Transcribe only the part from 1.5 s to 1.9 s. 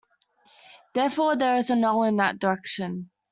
is a